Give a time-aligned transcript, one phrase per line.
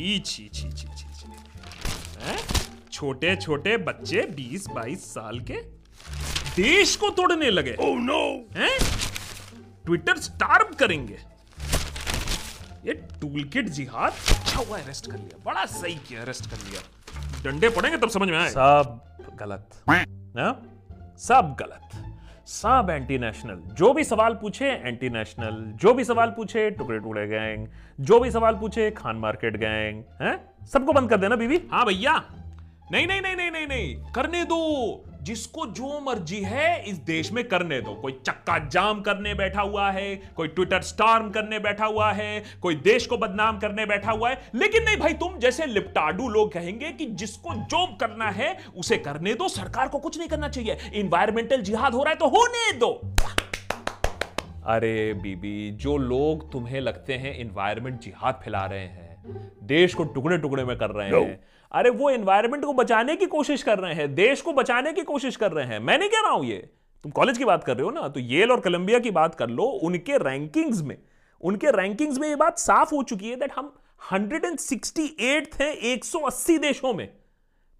[0.00, 2.36] छी छी छी छी छी छी हैं?
[2.92, 5.60] छोटे छोटे बच्चे 20-22 साल के
[6.56, 8.20] देश को तोड़ने लगे Oh no!
[8.56, 8.78] हैं?
[9.86, 11.18] ट्विटर स्टार्व करेंगे
[12.86, 16.82] ये टूल किट जिहाद अच्छा हुआ अरेस्ट कर लिया बड़ा सही किया अरेस्ट कर लिया
[17.44, 19.00] डंडे पड़ेंगे तब समझ में आए सब
[19.40, 20.54] गलत हाँ?
[21.18, 22.09] सब गलत
[22.50, 27.26] सब एंटी नेशनल जो भी सवाल पूछे एंटी नेशनल जो भी सवाल पूछे टुकड़े टुकड़े
[27.26, 27.68] गैंग
[28.00, 30.66] जो भी सवाल पूछे, खान मार्केट गैंग हैं?
[30.66, 32.24] सबको बंद कर देना, बीवी। हाँ भैया।
[32.92, 37.42] नहीं नहीं नहीं नहीं नहीं नहीं। करने दो। जिसको जो मर्ज़ी है इस देश में
[37.48, 42.10] करने दो। कोई चक्का जाम करने बैठा हुआ है कोई ट्विटर स्टार्म करने बैठा हुआ
[42.12, 46.28] है कोई देश को बदनाम करने बैठा हुआ है। लेकिन नहीं भाई तुम जैसे लिपटाडू
[46.28, 50.48] लोग कहेंगे कि जिसको जो करना है उसे करने दो। सरकार को कुछ नहीं करना
[50.48, 52.92] चाहिए। इन्वायरमेंटल जिहाद हो रहा है तो होने दो।
[54.66, 59.08] अरे बीबी जो लोग तुम्हें लगते हैं इन्वायरमेंट जिहाद फैला रहे हैं
[59.64, 61.40] देश को टुकड़े टुकड़े में कर रहे हैं
[61.72, 65.36] अरे वो एनवायरमेंट को बचाने की कोशिश कर रहे हैं, देश को बचाने की कोशिश
[65.36, 66.56] कर रहे हैं। मैं नहीं कह रहा हूँ ये।
[67.04, 69.48] तुम कॉलेज की बात कर रहे हो ना तो येल और कोलंबिया की बात कर
[69.48, 70.96] लो, उनके रैंकिंग्स में,
[71.40, 73.72] उनके रैंकिंग्स में ये बात साफ़ हो चुकी है दैट हम
[74.12, 77.08] 168 हैं 180 देशों में।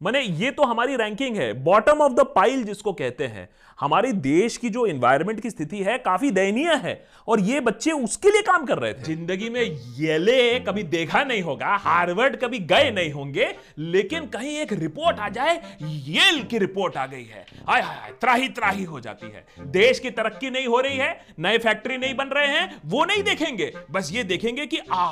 [0.00, 3.48] माने ये तो हमारी रैंकिंग है। बॉटम ऑफ़ द पाइल जिसको कहते हैं।
[3.80, 6.94] हमारे देश की जो एनवायरनमेंट की स्थिति है, काफ़ी दयनीय है।
[7.28, 9.60] और ये बच्चे उसके लिए काम कर रहे थे। ज़िंदगी में
[9.98, 15.28] येले कभी देखा नहीं होगा, हार्वर्ड कभी गए नहीं होंगे, लेकिन कहीं एक रिपोर्ट आ
[15.28, 19.98] जाए, येल की रिपोर्ट आ गई है। हाय हाय त्राही त्राही हो जाती है। देश
[19.98, 23.72] की तरक्की नहीं हो रही है, नए फैक्ट्री नहीं बन रहे हैं, वो नहीं देखेंगे।
[23.90, 25.06] बस ये देखेंगे कि आ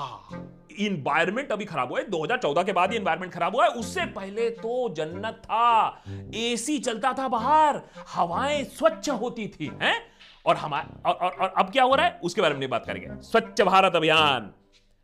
[0.79, 4.51] इन्वायरमेंट अभी खराब हुआ है। 2014 के बाद ही इन्वायरमेंट खराब हुआ है। उससे पहले
[4.51, 6.03] तो जन्नत था।
[6.35, 7.81] एसी चलता था बाहर।
[8.15, 10.01] हवाएँ स्वच्छ होती थी हैं?
[10.47, 12.21] और हमारे और, और, और अब क्या हो रहा है?
[12.23, 14.51] उसके बारे में बात करेंगे। स्वच्छ भारत अभियान।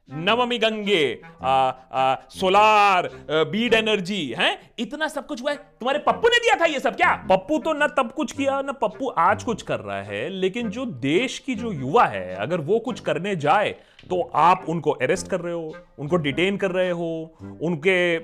[0.09, 4.59] नवमी गंगे आ, आ, सोलार बीड एनर्जी हैं?
[4.79, 7.15] इतना सब कुछ हुआ है। तुम्हारे पप्पू ने दिया था ये सब क्या?
[7.31, 10.85] पप्पू तो ना तब कुछ किया ना पप्पू आज कुछ कर रहा है लेकिन जो
[10.87, 13.71] देश की जो युवा है अगर वो कुछ करने जाए
[14.11, 18.19] तो आप उनको अरेस्ट कर रहे हो उनको डिटेन कर रहे हो उनके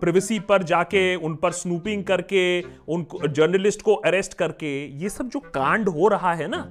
[0.00, 5.40] प्रिवेसी पर जाके उन पर स्नूपिंग करके उनको जर्नलिस्ट को अरेस्ट करके ये सब जो
[5.40, 6.70] कांड हो रहा है ना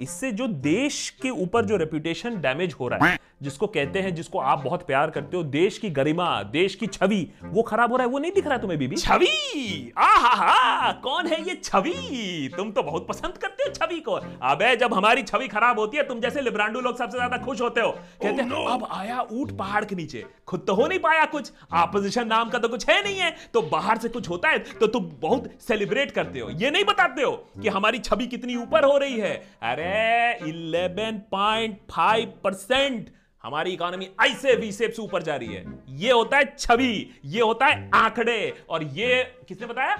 [0.00, 4.38] इससे जो देश के ऊपर जो रेपुटेशन डैमेज हो रहा है जिसको कहते हैं जिसको
[4.40, 8.06] आप बहुत प्यार करते हो देश की गरिमा देश की छवि वो खराब हो रहा
[8.06, 8.96] है वो नहीं दिख रहा है तुम्हें बीबी?
[8.96, 9.92] छवि?
[9.98, 12.50] आहा कौन है ये छवि?
[12.56, 14.12] तुम तो बहुत पसंद करते हो छवि को।
[14.44, 17.80] अबे जब हमारी छवि खराब होती है तुम जैसे लिब्रांडू लोग सबसे ज़्यादा खुश होते
[17.80, 18.66] हो। कहते हैं no!
[18.72, 22.58] अब आया ऊट पहाड़ के नीचे। खुद तो हो नहीं पाया कुछ। ऑपोजिशन नाम का
[22.58, 26.10] तो कुछ है नहीं है। तो बाहर से कुछ होता है तो तुम बहुत सेलिब्रेट
[26.10, 30.38] करते हो। ये नहीं बताते हो कि हमारी छवि कितनी ऊपर हो रही है। अरे
[30.42, 33.10] 11.5 परसेंट
[33.44, 35.64] हमारी इकोनॉमी ऐसे वी से ऊपर जा रही है।
[35.96, 39.94] ये होता है छवि, ये होता है आंकड़े और ये किसने बताया?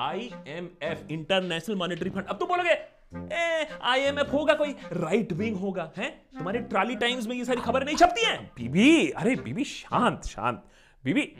[0.00, 2.78] आईएमएफ इंटरनेशनल मॉनिटरी फंड अब तो बोलोगे
[3.82, 4.74] आईएमएफ होगा कोई?
[4.92, 6.08] राइट विंग होगा, है?
[6.36, 8.44] तुम्हारी ट्राली टाइम्स में ये सारी खबर नहीं छपती हैं?
[8.56, 10.62] बीबी, अरे बीबी, शांत शांत।
[11.04, 11.32] बीबी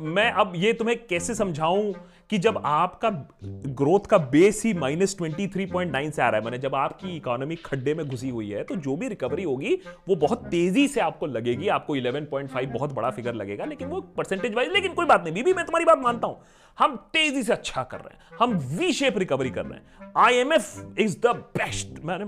[0.00, 1.92] मैं अब ये तुम्हें कैसे समझाऊं?
[2.30, 3.10] कि जब आपका
[3.44, 6.74] ग्रोथ का बेस ही minus twenty three point nine से आ रहा है मैंने जब
[6.74, 9.74] आपकी इकोनॉमी खड्डे में घुसी हुई है तो जो भी रिकवरी होगी
[10.08, 14.54] वो बहुत तेज़ी से आपको लगेगी आपको 11.5 बहुत बड़ा फिगर लगेगा लेकिन वो परसेंटेज
[14.54, 16.40] वाइज लेकिन कोई बात नहीं बीबी मैं तुम्हारी बात मानता हूँ।
[16.78, 20.34] हम तेज़ी से अच्छा कर रहे हैं हम वी शेप रिकवरी कर रहे हैं। I
[20.34, 22.24] M F is the best मैंने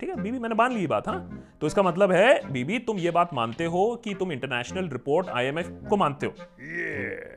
[0.00, 1.42] ठीक है बीबी मैंने मान ली बात हाँ?
[1.60, 5.68] तो इसका मतलब है बीबी तुम ये बात मानते हो कि तुम इंटरनेशनल रिपोर्ट आईएमएफ
[5.90, 6.32] को मानते हो।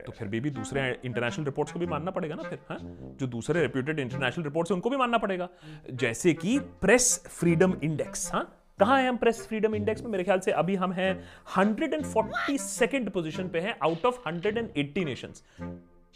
[0.06, 2.76] तो फिर बीबी दूसरे इंटरनेशनल रिपोर्ट्स को भी मानना पड़ेगा ना फिर, हा?
[3.20, 5.48] जो दूसरे रेप्यूटेड इंटरनेशनल रिपोर्ट उनको भी मानना पड़ेगा।
[5.90, 8.52] जैसे कि प्रेस फ्रीडम इंडेक्स हाँ?
[8.78, 10.10] कहा है हम प्रेस फ्रीडम इंडेक्स में?
[10.10, 11.24] मेरे ख्याल से अभी हम हैं
[11.56, 15.42] hundred and forty second position पे हैं out of hundred and 180 nations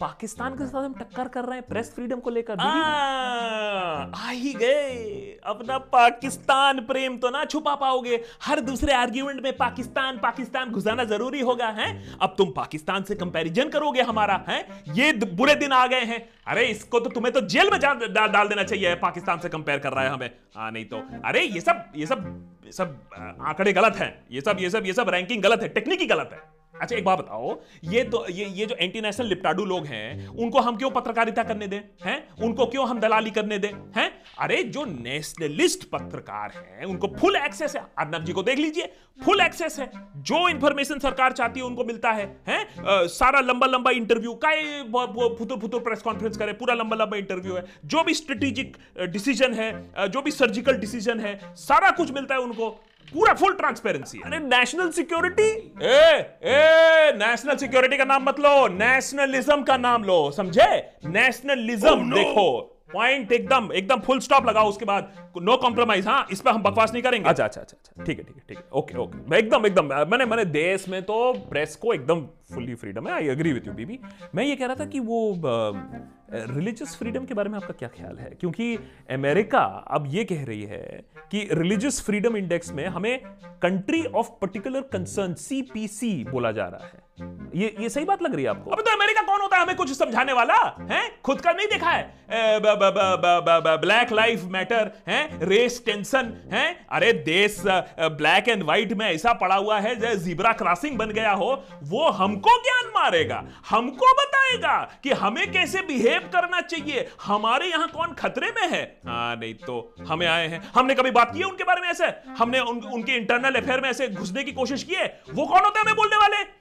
[0.01, 5.39] Pakistan के साथ हम टक्कर कर रहे हैं प्रेस फ्रीडम को लेकर आ ही गए।
[5.47, 11.41] अपना पाकिस्तान प्रेम तो ना छुपा पाओगे। हर दूसरे आर्ग्यूमेंट में पाकिस्तान पाकिस्तान घुसाना ज़रूरी
[11.41, 11.89] होगा है?
[12.19, 14.61] अब तुम पाकिस्तान से कंपैरिजन करोगे हमारा है?
[14.91, 18.49] ये बुरे दिन आ गए हैं। अरे इसको तो तुम्हें तो जेल में डा, डाल
[18.49, 21.85] देना चाहिए पाकिस्तान से कंपेयर कर रहा है हमें। हाँ नहीं तो। अरे ये सब
[21.97, 22.25] ये सब
[22.67, 22.99] ये सब
[23.43, 26.60] आंकड़े गलत हैं। ये सब ये सब ये सब रैंकिंग गलत है टेक्निकी गलत है।
[26.75, 30.61] अच्छा एक बात बताओ, ये तो ये ये जो एंटी नेशनल लिप्टाडू लोग हैं, उनको
[30.61, 32.17] हम क्यों पत्रकारिता करने दें, हैं?
[32.39, 34.11] उनको क्यों हम दलाली करने दें, हैं?
[34.39, 39.41] अरे, जो नेशनलिस्ट पत्रकार हैं, उनको फुल एक्सेस है। अर्नब जी को देख लीजिए फुल
[39.41, 42.67] एक्सेस है। जो इंफॉर्मेशन सरकार चाहती है, उनको मिलता है, हैं?
[43.09, 44.51] सारा लंबा लंबा इंटरव्यू का
[45.39, 50.09] फुतुर फुतुर प्रेस कॉन्फ्रेंस करे, पूरा लंबा लंबा इंटरव्यू है। जो भी स्ट्रेटेजिक डिसीज़न है
[50.09, 52.69] जो भी सर्जिकल डिसीज़न है, सारा कुछ मिलता है उनको।
[53.13, 55.51] पूरा फुल ट्रांसपेरेंसी अरे नेशनल सिक्योरिटी
[55.83, 56.03] ए
[56.45, 60.69] ए नेशनल सिक्योरिटी का नाम मत लो नेशनलिज्म का नाम लो समझे?
[61.07, 62.15] Nationalism oh, no.
[62.15, 66.63] देखो पॉइंट एकदम एकदम फुल स्टॉप लगाओ उसके बाद। नो कॉम्प्रोमाइज हाँ इस पर हम
[66.63, 69.19] बकवास नहीं करेंगे। अच्छा अच्छा अच्छा अच्छा ठीक है ठीक है ठीक है ओके ओके
[69.31, 72.23] मैं एकदम एकदम मैंने मैंने देश में तो प्रेस को एकदम
[72.55, 73.99] फुल्ली फ्रीडम है आई एग्री विथ यू बीबी
[74.35, 75.21] मैं ये कह रहा था कि वो
[76.35, 78.31] रिलीजियस फ्रीडम के बारे में आपका क्या ख्याल है?
[78.41, 78.77] क्योंकि
[79.11, 83.21] अमेरिका अब ये कह रही है कि रिलीजियस फ्रीडम इंडेक्स में हमें
[83.63, 87.10] country of particular concern CPC बोला जा रहा है।
[87.55, 88.71] ये ये सही बात लग रही है आपको?
[88.71, 89.63] अब तो अमेरिका कौन होता है?
[89.63, 90.55] हमें कुछ समझाने वाला?
[90.91, 91.01] है?
[91.25, 92.19] खुद का नहीं देखा है?
[93.81, 95.47] ब्लैक लाइफ मैटर है?
[95.49, 96.67] रेस टेंशन है?
[96.91, 101.33] अरे देश ब्लैक एंड व्हाइट में ऐसा पड़ा हुआ है जैसे जीब्रा क्रॉसिंग बन गया
[101.33, 101.51] हो
[101.85, 108.15] वो हमको ज्ञान मारेगा हमको बताएगा कि हमें कैसे बिहेव करना चाहिए। हमारे यहाँ कौन
[108.15, 108.83] खतरे में है?
[109.07, 112.07] हाँ नहीं तो हमें आए हैं। हमने कभी बात की है उनके बारे में ऐसे?
[112.39, 115.07] हमने उन, उनके इंटरनल अफेयर में ऐसे घुसने की कोशिश की है?
[115.31, 116.60] वो कौन होते हैं हमें बोलने वाले?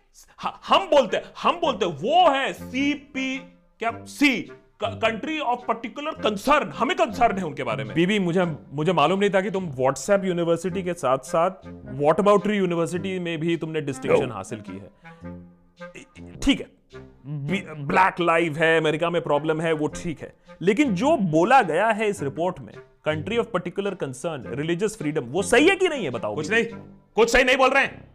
[0.68, 3.38] हम बोलते हम बोलते वो है सी पी
[3.80, 4.40] क्या C
[4.84, 9.30] country of particular concern हमें कंसर्न है उनके बारे में। बीबी मुझे मुझे मालूम नहीं
[9.30, 14.32] था कि तुम व्हाट्सएप यूनिवर्सिटी के साथ साथ वॉट अबाउटरी यूनिवर्सिटी में भी तुमने डिस्टिंक्शन
[14.32, 16.68] हासिल की है। ठीक है।
[17.86, 22.10] ब्लैक लाइव है अमेरिका में प्रॉब्लम है वो ठीक है। लेकिन जो बोला गया है
[22.10, 22.74] इस रिपोर्ट में
[23.06, 26.66] country of particular concern religious freedom वो सही है कि नहीं है बताओ कुछ नहीं
[27.16, 28.08] कुछ सही नहीं बोल रहे हैं।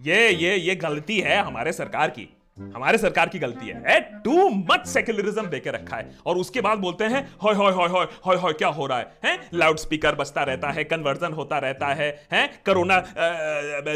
[0.00, 2.36] ये ये ये गलती है हमारे सरकार की।
[2.74, 7.04] हमारे सरकार की गलती है। टू मच सेक्युलरिज्म देके रखा है। और उसके बाद बोलते
[7.04, 9.18] हैं, होय होय होय होय होय होय, क्या हो रहा है?
[9.24, 9.48] हैं?
[9.54, 12.62] लाउड स्पीकर बजता रहता है कन्वर्जन होता रहता है, हैं?
[12.66, 13.14] कोरोना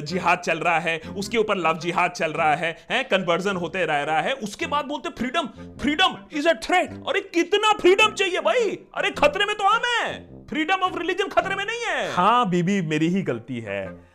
[0.00, 3.04] जिहाद चल रहा है, उसके ऊपर लव जिहाद चल रहा है, हैं?
[3.04, 5.46] कन्वर्जन होते रह रहा है। उसके बाद बोलते freedom
[5.80, 8.78] freedom is a threat अरे, कितना फ्रीडम चाहिए भाई?
[8.94, 12.82] अरे, खतरे में तो हम है। फ्रीडम ऑफ़ रिलीजन खतरे में नहीं है। हाँ बीबी,
[12.82, 14.07] मेरी ही गलती है।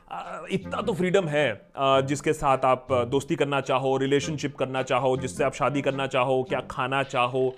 [0.51, 1.45] इतना तो फ्रीडम है
[2.07, 6.59] जिसके साथ आप दोस्ती करना चाहो रिलेशनशिप करना चाहो, जिससे आप शादी करना चाहो, क्या
[6.71, 7.55] खाना चाहो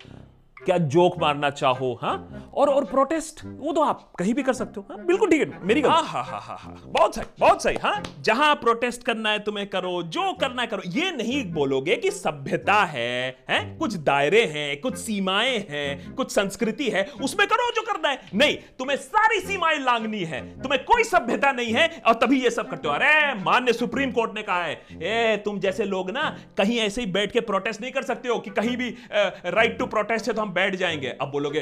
[0.65, 2.51] क्या जोक मारना चाहो हाँ?
[2.53, 5.05] और और प्रोटेस्ट वो तो आप कहीं भी कर सकते हो हाँ?
[5.05, 8.01] बिल्कुल ठीक है, मेरी हाँ हाँ हाँ हाँ हाँ बहुत सही बहुत सही हाँ?
[8.21, 12.83] जहाँ प्रोटेस्ट करना है, तुम्हें करो, जो करना है, करो। ये नहीं बोलोगे कि सभ्यता
[12.83, 13.77] है, हैं?
[13.77, 18.55] कुछ दायरे हैं, कुछ सीमाएँ हैं, कुछ संस्कृति है, उसमें करो जो करना है। नहीं,
[18.79, 22.87] तुम्हें सारी सीमाएँ लांगनी है। तुम्हें कोई सभ्यता नहीं है, और तभी ये सब करते
[22.87, 27.01] हो। अरे, मान्य सुप्रीम कोर्ट ने कहा है, ए, तुम जैसे लोग ना, कहीं ऐसे
[27.01, 30.33] ही बैठ के प्रोटेस्ट नहीं कर सकते हो कि कहीं भी राइट टू प्रोटेस्ट है
[30.33, 31.59] तो हम बैठ जाएँगे। अब बोलोगे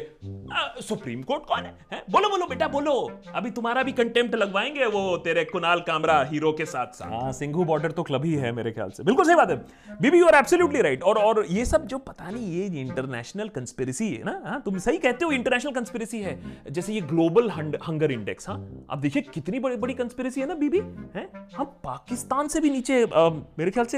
[0.82, 2.04] सुप्रीम कोर्ट कौन है, है?
[2.12, 2.94] बोलो बोलो बेटा बोलो।
[3.36, 7.64] अभी तुम्हारा भी कंटेम्प्ट लगवाएँगे वो तेरे कुणाल कामरा हीरो के साथ साथ हाँ सिंघू
[7.66, 9.56] बॉर्डर तो क्लब ही है मेरे ख्याल से। बिल्कुल सही बात है।
[10.02, 14.10] बीबी यू आर एब्सोल्युटली राइट और और ये सब जो पता नहीं ये इंटरनेशनल कंस्पिरेसी
[14.10, 14.42] है ना?
[14.46, 16.38] हाँ तुम सही कहते हो इंटरनेशनल कंस्पिरेसी है।
[16.72, 18.58] जैसे ये ग्लोबल हंगर इंडेक्स हाँ?
[18.90, 20.80] अब देखिए कितनी बड़ी बड़ी कंस्पिरेसी है ना बीबी?
[21.16, 21.28] है?
[21.58, 23.98] हम पाकिस्तान से भी नीचे मेरे ख्याल से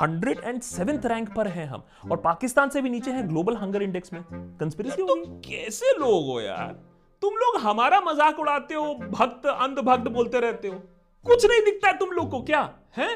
[0.00, 3.82] हंड्रेड एंड सेवेंथ रैंक पर हैं हम। और पाकिस्तान से भी नीचे हैं ग्लोबल हंगर
[3.82, 4.22] इंडेक्स में।
[4.60, 5.16] कंस्पिरेसी तो
[5.46, 6.74] कैसे लोग हो यार?
[7.22, 10.82] तुम लोग हमारा मज़ाक उड़ाते हो, भक्त अंध भक्त बोलते रहते हो।
[11.26, 13.08] कुछ नहीं दिखता है तुम लोग को क्या, है?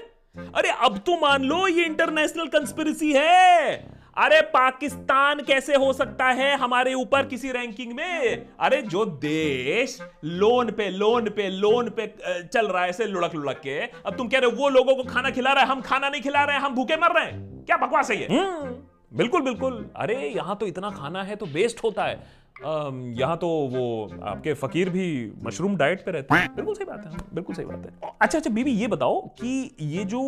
[0.55, 6.56] अरे अब तो मान लो ये इंटरनेशनल कंस्पिरेसी है। अरे पाकिस्तान कैसे हो सकता है
[6.58, 8.46] हमारे ऊपर किसी रैंकिंग में?
[8.61, 12.06] अरे जो देश लोन पे लोन पे लोन पे
[12.44, 15.05] चल रहा है ऐसे लुढ़क लुढ़क के। अब तुम कह रहे हो वो लोगों को
[15.05, 17.65] खाना खिला रहा है, हम खाना नहीं खिला रहे हैं, हम भूखे मर रहे हैं।
[17.67, 18.27] क्या बकवास है ये?
[18.29, 18.77] हम्म।
[19.12, 22.20] बिल्कुल बिल्कुल। अरे यहाँ तो इतना खाना है तो वेस्ट होता है।
[22.62, 23.84] यहाँ तो वो
[24.22, 25.06] आपके फकीर भी
[25.44, 28.50] मशरूम डाइट पे रहते हैं। बिल्कुल सही बात है बिल्कुल सही बात है। अच्छा अच्छा
[28.50, 30.20] बीबी ये बताओ कि ये जो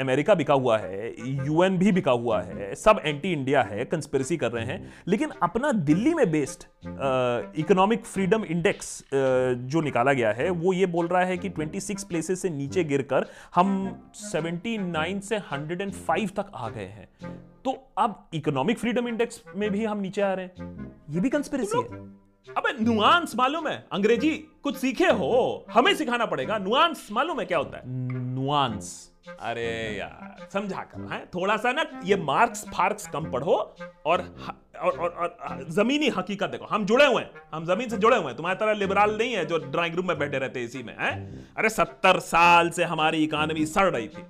[0.00, 1.10] अमेरिका बिका हुआ है
[1.46, 5.72] यूएन भी बिका हुआ है सब एंटी इंडिया है कंस्पिरेसी कर रहे हैं लेकिन अपना
[5.72, 6.64] दिल्ली में बेस्ड
[7.60, 12.42] इकोनॉमिक फ्रीडम इंडेक्स जो निकाला गया है वो ये बोल रहा है कि 26 प्लेसेस
[12.42, 13.70] से नीचे गिरकर हम
[14.24, 17.08] 79 से 105 तक आ गए हैं।
[17.64, 21.78] तो अब इकोनॉमिक फ्रीडम इंडेक्स में भी हम नीचे आ रहे हैं। ये भी कंस्पिरेसी
[21.78, 21.98] है।
[22.56, 24.30] अबे नुआंस मालूम है। अंग्रेज़ी
[24.62, 27.82] कुछ सीखे हो हमें सिखाना पड़ेगा। नुआंस मालूम है क्या होता है?
[28.34, 31.26] नुआंस अरे यार समझा कर है?
[31.26, 33.76] थोड़ा सा ना ये मार्क्स फार्क्स कम पढ़ो
[34.06, 34.36] और
[34.80, 38.26] और, और, और जमीनी हकीकत देखो। हम जुड़े हुए हैं। हम ज़मीन से जुड़े हुए
[38.26, 41.12] हैं। तुम्हारी तरह लिबरल नहीं है जो ड्राइंग रूम में बैठे रहते इसी में है?
[41.56, 44.22] अरे सत्तर साल से हमारी इकोनॉमी सड़ रही थी।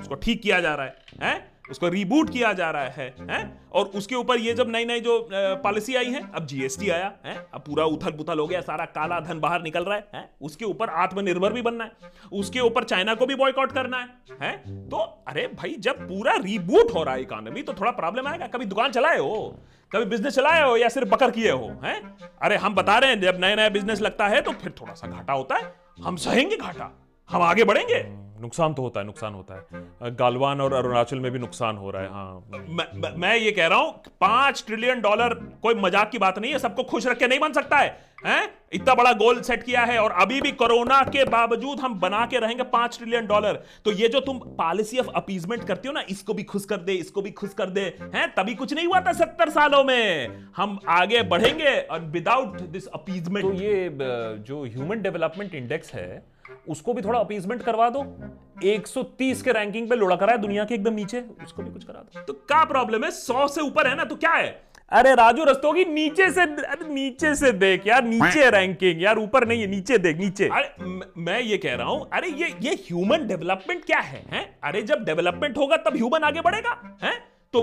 [0.00, 1.57] उसको ठीक किया जा रहा है, है?
[1.70, 3.68] उसको रिबूट किया जा रहा है हैं?
[3.72, 7.34] और उसके ऊपर ये जब नई नई जो पॉलिसी आई है अब जीएसटी आया है?
[7.54, 10.28] अब पूरा उथल पुथल हो गया सारा काला धन बाहर निकल रहा है, है?
[10.42, 14.08] उसके ऊपर आत्मनिर्भर भी बनना है उसके ऊपर चाइना को भी बॉयकॉट करना है
[14.42, 14.52] है?
[14.88, 14.96] तो
[15.28, 18.92] अरे भाई जब पूरा रिबूट हो रहा है इकोनॉमी तो थोड़ा प्रॉब्लम आएगा कभी दुकान
[18.92, 19.58] चलाए हो
[19.92, 22.00] कभी बिज़नेस चलाए हो या सिर्फ़ बकर किए हो हैं?
[22.42, 25.06] अरे हम बता रहे हैं जब नया नया बिज़नेस लगता है तो फिर थोड़ा सा
[25.06, 25.72] घाटा होता है
[26.04, 26.90] हम सहेंगे घाटा
[27.28, 28.02] हम आगे बढ़ेंगे।
[28.40, 32.02] नुकसान तो होता है नुकसान होता है। गालवान और अरुणाचल में भी नुकसान हो रहा
[32.02, 36.38] है हाँ। मैं, मैं ये कह रहा हूँ पाँच ट्रिलियन डॉलर कोई मज़ाक की बात
[36.38, 38.48] नहीं है सबको खुश रख के नहीं बन सकता है हैं?
[38.72, 42.38] इतना बड़ा गोल सेट किया है और अभी भी कोरोना के बावजूद हम बना के
[42.38, 46.34] रहेंगे पाँच ट्रिलियन डॉलर। तो ये जो तुम पॉलिसी ऑफ़ अपीजमेंट करती हो ना इसको
[46.34, 47.80] भी खुश कर दे इसको भी खुश कर दे
[48.14, 48.26] हैं?
[48.34, 53.46] तभी कुछ नहीं हुआ था सत्तर सालों में। हम आगे बढ़ेंगे और विदाउट दिस अपीजमेंट
[53.46, 53.88] तो ये
[54.42, 56.08] जो ह्यूमन डेवलपमेंट इंडेक्स है
[56.68, 58.04] उसको भी थोड़ा अपीजमेंट करवा दो।
[58.66, 62.00] 130 के रैंकिंग पे लोड़ा करा है दुनिया के एकदम नीचे उसको भी कुछ करा
[62.00, 63.10] दो। तो क्या प्रॉब्लम है?
[63.10, 64.48] सौ से ऊपर है ना तो क्या है?
[64.92, 69.60] अरे राजू रस्तोगी नीचे से अरे नीचे से देख यार नीचे रैंकिंग यार ऊपर नहीं
[69.60, 73.84] है नीचे देख नीचे। अरे मैं ये कह रहा हूँ अरे ये ये ह्यूमन डेवलपमेंट
[73.84, 74.44] क्या है हैं?
[74.64, 76.70] अरे जब डेवलपमेंट होगा तब ह्यूमन आगे बढ़ेगा
[77.02, 77.12] हैं?
[77.52, 77.62] तो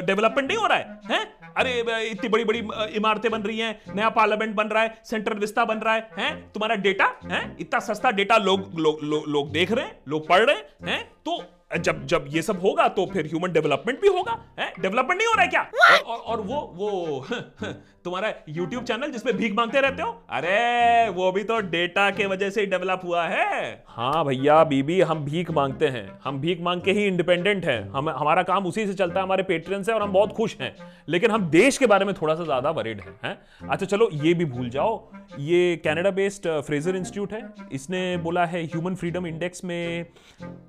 [0.00, 1.52] डेवलपमेंट नहीं हो रहा है हैं?
[1.56, 1.72] अरे
[2.10, 2.58] इतनी बड़ी बड़ी
[2.96, 6.32] इमारतें बन रही हैं नया पार्लियामेंट बन रहा है सेंट्रल विस्ता बन रहा है हैं?
[6.52, 7.40] तुम्हारा डेटा है?
[7.60, 11.02] इतना सस्ता डेटा लोग लोग लो, लो, देख रहे हैं लोग पढ़ रहे हैं हैं?
[11.28, 11.42] तो
[11.78, 14.32] जब जब ये सब होगा तो फिर ह्यूमन डेवलपमेंट भी होगा
[14.80, 15.62] डेवलपमेंट नहीं हो रहा है क्या?
[15.62, 17.26] और, और, और वो वो
[18.04, 20.08] तुम्हारा यूट्यूब चैनल जिसमें भीख मांगते रहते हो?
[20.30, 25.24] अरे वो भी तो डेटा के वजह से डेवलप हुआ है। हाँ भैया बीबी हम
[25.24, 28.94] भीख मांगते हैं। हम भीख मांग के ही इंडिपेंडेंट हैं। हम हमारा काम उसी से
[28.94, 30.74] चलता है हमारे पेट्रियन से और हम बहुत खुश हैं।
[31.08, 33.38] लेकिन हम देश के बारे में थोड़ा सा ज़्यादा वरिड हैं है?
[33.70, 37.42] अच्छा चलो ये भी भूल जाओ। ये कैनेडा बेस्ड फ्रेजर इंस्टीट्यूट है।
[37.72, 40.06] इसने बोला है ह्यूमन फ्रीडम इंडेक्स में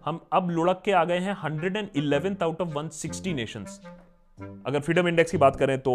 [0.05, 1.89] हम अब लुढ़क के आ गए हैं hundred and
[2.43, 3.65] out of one sixty nation
[4.41, 5.91] अगर फ्रीडम इंडेक्स की बात करें तो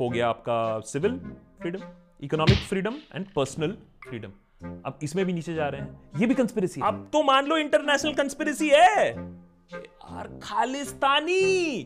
[0.00, 1.18] हो गया आपका civil
[1.60, 1.78] freedom
[2.20, 3.76] economic freedom and personal
[4.08, 4.28] freedom
[4.86, 8.12] अब इसमें भी नीचे जा रहे हैं। ये भी कंस्पिरेसी अब तो मान लो इंटरनेशनल
[8.12, 11.82] कंस्पिरेसी है। यार, खालिस्तानी!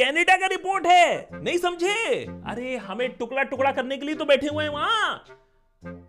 [0.00, 2.24] कनाडा का रिपोर्ट है। नहीं समझे?
[2.24, 5.24] अरे, हमें टुकड़ा टुकड़ा करने के लिए तो बैठे हुए हैं वहाँ।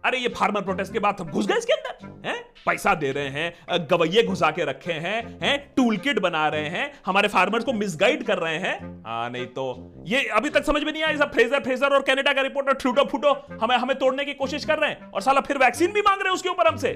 [0.05, 2.43] अरे ये फार्मर प्रोटेस्ट के बाद हम घुस गए इसके अंदर, हैं?
[2.65, 5.57] पैसा दे रहे हैं गवैये घुसा के रखे हैं हैं?
[5.75, 9.65] टूल किट बना रहे हैं, हमारे फार्मर्स को मिसगाइड कर रहे हैं। हाँ नहीं तो
[10.07, 13.03] ये अभी तक समझ में नहीं आया सब फ्रेजर फ्रेजर और कनाडा का रिपोर्टर फूटो
[13.03, 16.19] फूटो हमें हमें तोड़ने की कोशिश कर रहे हैं। और साला फिर वैक्सीन भी मांग
[16.19, 16.93] रहे हैं उसके ऊपर हमसे।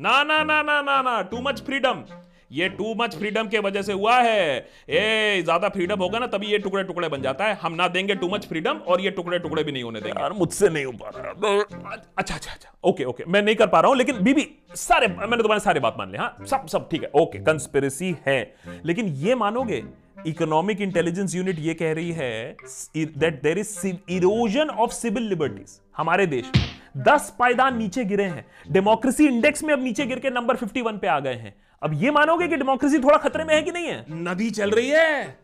[0.00, 2.04] ना ना ना ना ना ना टू मच फ्रीडम
[2.50, 4.56] ये टू मच फ्रीडम के वजह से हुआ है।
[4.90, 8.14] ए ज़्यादा फ्रीडम होगा ना तभी ये टुकड़े टुकड़े बन जाता है। हम ना देंगे
[8.14, 10.92] टू मच फ्रीडम और ये टुकड़े टुकड़े भी नहीं होने देंगे। यार मुझसे नहीं हो
[10.94, 13.24] पा रहा। अच्छा अच्छा अच्छा। Okay okay.
[13.26, 14.46] मैं नहीं कर पा रहा हूँ लेकिन बीबी
[14.76, 16.46] सारे मैंने तुम्हारे सारे बात मान लिया हाँ?
[16.46, 19.82] सब सब ठीक है। ओके कंस्पिरेसी है। लेकिन ये मानोगे
[20.26, 22.56] इकोनॉमिक इंटेलिजेंस यूनिट ये कह रही है
[22.96, 26.62] that there is erosion of civil liberties हमारे देश में
[27.04, 31.06] दस पायदान नीचे गिरे हैं। डेमोक्रेसी इंडेक्स में अब नीचे गिर के नंबर 51 पे
[31.08, 34.04] आ गए हैं। अब ये मानोगे कि डेमोक्रेसी थोड़ा खतरे में है कि नहीं है?
[34.10, 35.38] नदी चल रही है।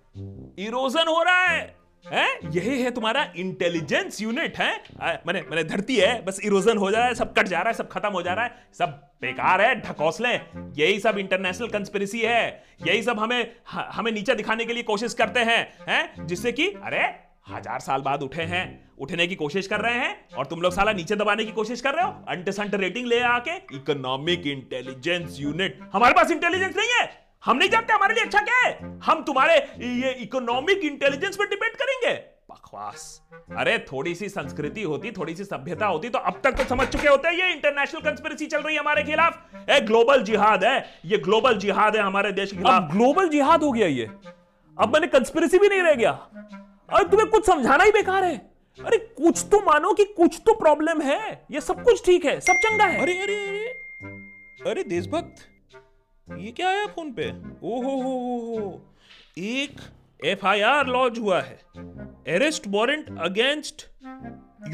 [0.58, 2.26] इरोजन हो रहा है। है?
[2.52, 4.70] यही है तुम्हारा इंटेलिजेंस यूनिट है?
[5.26, 7.74] मैंने मैंने धरती है बस इरोजन हो जा रहा है सब कट जा रहा है
[7.74, 10.34] सब खत्म हो जा रहा है सब बेकार है ढकोसले।
[10.82, 15.40] यही सब इंटरनेशनल कंस्पिरेसी है। यही सब हमें हमें नीचे दिखाने के लिए कोशिश करते
[15.40, 16.26] हैं हैं?
[16.26, 17.04] जिससे कि अरे
[17.50, 20.92] हज़ार साल बाद उठे हैं। उठने की कोशिश कर रहे हैं और तुम लोग साला
[20.92, 22.10] नीचे दबाने की कोशिश कर रहे हो?
[22.28, 27.08] अंट संट रेटिंग ले आके इकोनॉमिक इंटेलिजेंस यूनिट हमारे पास इंटेलिजेंस नहीं है।
[27.44, 29.54] हम नहीं जानते हमारे लिए अच्छा क्या है। हम तुम्हारे
[30.00, 32.12] ये इकोनॉमिक इंटेलिजेंस पर डिपेंड करेंगे।
[32.50, 33.20] बकवास।
[33.58, 37.08] अरे थोड़ी सी संस्कृति होती थोड़ी सी सभ्यता होती तो अब तक तो समझ चुके
[37.08, 41.18] होते हैं ये इंटरनेशनल कंस्पिरेसी चल रही है हमारे खिलाफ। ए ग्लोबल जिहाद है। ये
[41.18, 44.04] ग्लोबल जिहाद है हमारे देश के खिलाफ। ग्लोबल जिहाद हो गया ये।
[44.76, 48.98] अब मैंने कंस्पिरेसी भी नहीं रह गया। अरे तुम्हें कुछ समझाना ही बेकार है। अरे
[49.16, 52.84] कुछ तो मानो कि कुछ तो प्रॉब्लम है। ये सब कुछ ठीक है सब चंगा
[52.84, 55.46] है। अरे अरे अरे अरे देशभक्त
[56.28, 57.28] ये क्या आया फ़ोन पे?
[57.62, 58.80] ओहो हो हो हो
[59.38, 59.80] एक
[60.24, 61.58] एफ़ आई आर लॉन्च हुआ है।
[62.28, 63.86] अरेस्ट वारंट अगेंस्ट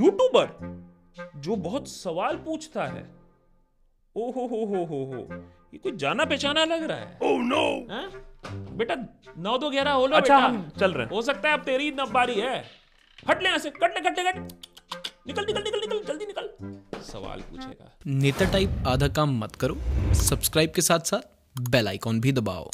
[0.01, 0.49] यूट्यूबर
[1.37, 3.05] जो बहुत सवाल पूछता है।
[4.17, 5.21] ओहो हो हो हो हो
[5.75, 7.19] ये कोई जाना पहचाना लग रहा है?
[7.23, 8.75] Oh oh, no no.
[8.79, 8.95] बेटा
[9.39, 11.91] नौ दो ग्यारह हो लो अच्छा हम चल रहे हैं। हो सकता है अब तेरी
[11.91, 12.65] नब्बारी है।
[13.29, 14.37] हट ले से कट ले कट ले, कट।
[15.27, 19.77] निकल निकल निकल निकल, जल्दी निकल। सवाल पूछेगा। नेता टाइप आधा काम मत करो।
[20.15, 22.71] सब्सक्राइब के साथ साथ बेल आइकॉन भी दबाओ।